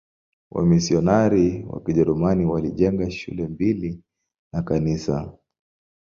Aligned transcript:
Wamisionari 0.51 1.65
wa 1.69 1.81
Kijerumani 1.83 2.45
walijenga 2.45 3.11
shule 3.11 3.47
mbili 3.47 4.01
na 4.53 4.61
kanisa. 4.61 5.33